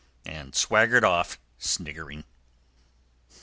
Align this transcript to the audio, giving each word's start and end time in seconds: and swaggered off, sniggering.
and 0.25 0.55
swaggered 0.55 1.03
off, 1.03 1.39
sniggering. 1.59 2.23